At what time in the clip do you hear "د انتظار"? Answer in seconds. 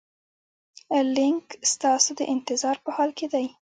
2.19-2.77